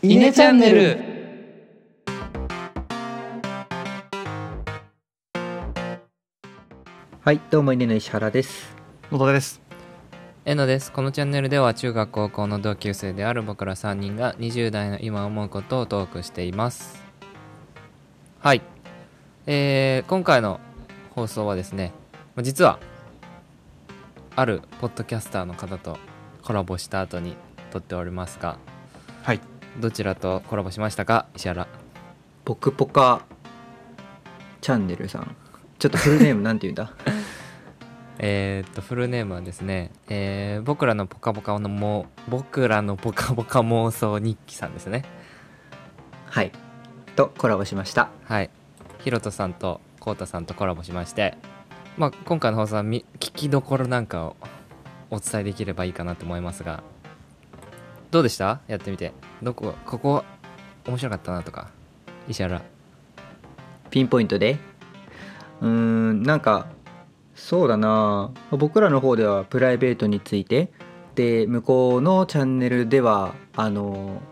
[0.00, 0.96] イネチャンネル
[7.20, 8.76] はい、どうも、稲の石原です。
[9.10, 9.60] 野田です。
[10.44, 17.02] えのですこのチャンネルでは中学高校の同級生である僕ら3人が20代の今思うことをトークしています
[18.40, 18.62] はい
[19.46, 20.60] えー、今回の
[21.10, 21.92] 放送はですね
[22.36, 22.78] まあ実は
[24.36, 25.98] あるポッドキャスターの方と
[26.44, 27.36] コラボした後に
[27.70, 28.58] 撮っておりますが
[29.22, 29.57] はい。
[29.78, 31.26] どちらとコラボしましたか？
[31.36, 31.66] 石原
[32.44, 33.22] ポクポカ
[34.60, 35.36] チャンネルさん。
[35.78, 36.92] ちょっとフルネームなんて言うんだ？
[38.18, 45.04] えー、っとフルネームはですね、えー僕らのポカポカのもう僕らのポカポカ妄想日記さんですね
[46.26, 46.50] はい。
[47.14, 48.08] とコラボしました。
[48.24, 48.50] はい
[48.98, 51.36] ひろとさんとこうたさんとコラボしまして、
[51.96, 54.36] まあ、今回の放送はみ聞きどころなんかを
[55.10, 56.82] お伝えできればいいかなと思いますが
[58.10, 58.60] どうでした？
[58.68, 59.12] やってみて。
[59.42, 59.74] どこ？
[59.84, 60.24] ここ
[60.86, 61.68] 面白かったなとか？
[62.26, 62.62] 石原。
[63.90, 64.58] ピンポイントで？
[65.60, 66.68] うーん、なんか、
[67.34, 68.32] そうだな。
[68.50, 70.72] 僕らの方ではプライベートについて、
[71.16, 74.22] で、向こうのチャンネルでは、あの、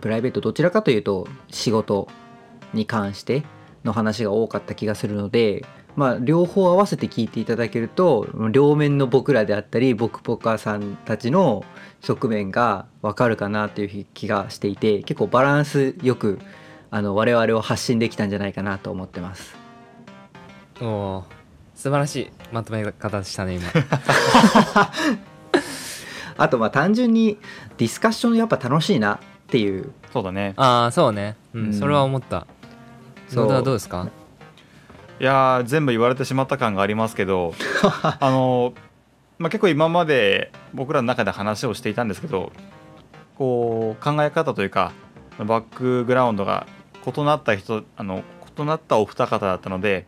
[0.00, 2.08] プライベートどちらかというと仕事
[2.72, 3.42] に関して
[3.84, 5.64] の話が多かった気がするので、
[5.98, 11.64] まあ、両方合わせて聞いていただけると両面の僕らであったり僕ポカさんたちの
[12.02, 16.38] 側面がわかるかなという気がしていて結構バランスよく
[16.92, 19.56] あの我々を発信できたんじゃないかなと思ってます。
[20.80, 21.24] おお
[21.74, 22.30] 素晴らしい。
[22.52, 23.68] まとめ方したね今。
[26.38, 27.36] あとまあ単純に
[27.76, 29.90] ディスカッションやっぱ楽しいなっていう。
[30.12, 30.54] そうだね。
[30.56, 31.36] ああそうね。
[31.54, 31.74] うん、うん。
[31.74, 32.46] それは思った。
[33.28, 33.44] そう。
[33.46, 34.06] 野田はどうですか？
[35.20, 37.54] いやー全部言われてしまった感がありますけど、
[38.02, 38.74] あのー
[39.38, 42.52] まあ、結構今まで僕らの中で話をしていたんですけど、
[43.36, 44.92] こう考え方というか
[45.38, 46.66] バックグラウンドが
[47.04, 48.22] 異なった人、あの
[48.56, 50.06] 異なったお二方だったので、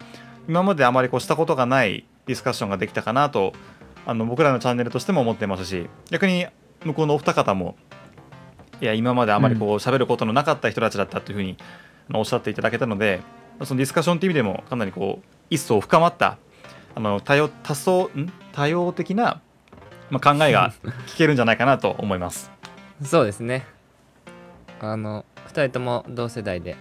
[0.48, 3.52] 今まであまりこうしたことがないディスカッションができたかなと、
[4.06, 6.46] あの僕らのチャンネルとしても思ってますし、逆に
[6.85, 7.77] 向こうのお二方も。
[8.80, 11.58] いや今まであまりこう喋ることのなかった人たちだったというふうに
[12.14, 13.20] おっしゃっていただけたので
[13.65, 16.39] そのディスカッションという意味でもかなりこう一層深まった
[16.95, 18.33] あの多様多層ん？
[18.53, 19.41] 多様的な、
[20.11, 20.73] まあ、考えが
[21.07, 22.51] 聞けるんじゃないかなと思います。
[23.03, 23.67] そうですね。
[24.81, 26.77] あの2人とも同世代で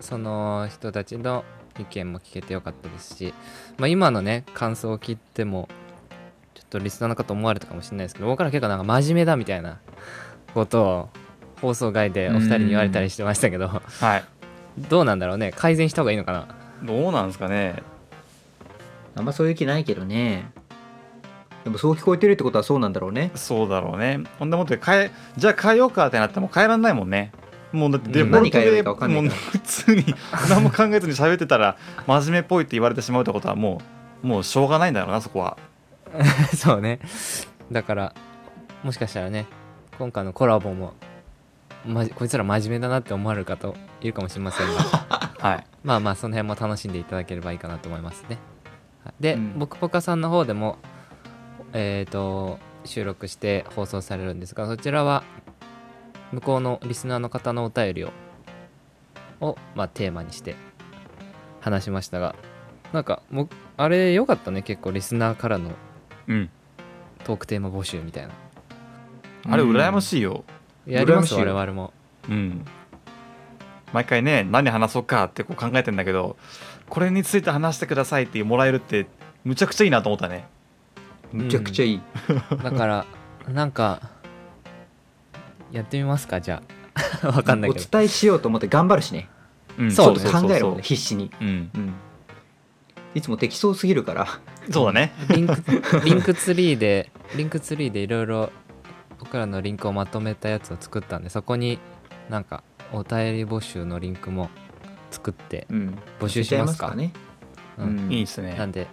[0.00, 1.44] その人たちの
[1.78, 3.34] 意見も聞けてよかったですし、
[3.78, 5.68] まあ、今のね感想を聞いても
[6.54, 9.78] ちょっとリスナーの方思われたかもしれないですけど僕ら結構なんか真面目だみたいな
[10.54, 11.08] ことを
[11.60, 13.68] 放送外でお二人に言われたりしてましたけど。
[13.68, 14.24] はい、
[14.78, 16.48] どうなんだろうね改善した方がいいのかな
[16.82, 17.82] どうなんですかね。
[19.14, 20.50] あんまそういう気ないけどね
[21.64, 24.20] でもそう聞こえてるってことはそうなんだろうねそうだろうね。
[24.38, 27.32] こんなもんで変えじゃあ変えようかってなっても変えられないもんね。
[27.72, 30.04] もうだってデうんフォルトでもう普通に
[30.48, 31.76] 何も考えずに喋ってたら
[32.06, 33.80] 真面目っぽいって言われてしまうってことはも
[34.24, 35.56] うもうしょうがないんだろうなそこは。
[36.56, 36.98] そうね
[37.70, 38.14] だから
[38.82, 39.46] もしかしたらね
[39.98, 40.94] 今回のコラボも、
[41.86, 44.80] ま、こいつら真面目だなって思われる方いるかもしれませんが
[45.38, 45.66] はい。
[45.84, 48.38] まあまあその辺も楽しんでいただければいいかなと思いますね。
[49.04, 50.78] はいで、うん僕ポカさんの方でも
[51.72, 55.22] えっ、と収録して放送されるんですがそちらは
[56.32, 58.10] 向こうのリスナーの方のお便りを
[59.40, 60.54] を、まあ、テーマにして
[61.60, 62.34] 話しましたが
[62.92, 65.70] なんかもうあれ良かったね結構リスナーからの
[66.26, 66.50] うん。
[67.24, 68.32] トークテーマ募集みたいな
[69.48, 70.44] あれ羨ましいよ。
[70.86, 71.92] やります我々も
[72.28, 72.64] うん、
[73.92, 76.36] 毎回ね何話そうかってこう考えてんだけど
[76.88, 79.06] これについて話してくださいってもらえるって
[79.44, 80.46] むちゃくちゃいいなと思ったね。
[81.32, 82.00] むちゃくちゃいい、
[82.62, 83.06] だから
[83.48, 84.10] なんか
[85.70, 86.62] やってみますかじゃ
[87.22, 87.26] あ。
[87.28, 87.86] わかんないおけど。
[87.90, 89.28] 伝えしようと思って頑張るしね。
[89.78, 89.92] うん。
[89.92, 91.70] そうちょっと考えるもんね必死に、うん。
[91.74, 91.94] うん、
[93.14, 94.26] いつも適当すぎるから。
[94.70, 95.12] そうだね。
[95.28, 95.54] リンク
[96.04, 98.50] Linktree でリンクツリーでいろいろ
[99.20, 101.78] 僕らのリンクをまとめたやつを作ったんでそこに
[102.28, 104.50] なんかお便り募集のリンクも
[105.10, 105.98] 作って、うん。
[106.20, 106.94] 募集しますか？
[106.94, 107.12] ね、
[107.78, 108.08] ううん。
[108.08, 108.54] んいいですね。
[108.56, 108.86] なんで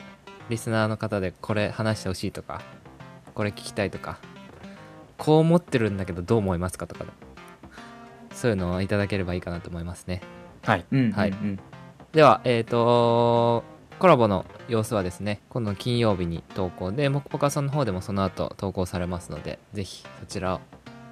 [0.49, 2.61] リスナーの方でこれ話してほしいとか
[3.33, 4.19] これ聞きたいとか
[5.17, 7.05] こう思ってるんだけどどう思いますかとか
[8.33, 10.21] そういうのをいただければいいかなと思いますね。
[10.63, 10.85] はい。
[10.91, 11.35] うんはいうん。
[11.35, 11.59] うん
[12.13, 13.63] ではえっ、と
[13.99, 20.61] コラボの様子はですね今度金曜日に投稿でモコポカさんの方でもその後投稿されますのでぜひそちらを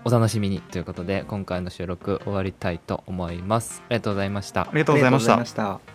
[0.06, 3.82] お楽しみにということで今回の収録終わりたいと思います。
[3.90, 4.62] ありがとうございました。
[4.62, 5.34] ありがとうございました。
[5.34, 5.95] ありがとうございました